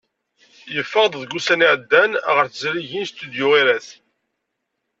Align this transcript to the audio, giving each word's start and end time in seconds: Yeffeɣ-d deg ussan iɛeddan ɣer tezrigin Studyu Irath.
Yeffeɣ-d 0.75 1.13
deg 1.21 1.31
ussan 1.37 1.65
iɛeddan 1.65 2.11
ɣer 2.35 2.45
tezrigin 2.47 3.07
Studyu 3.11 3.47
Irath. 3.59 3.91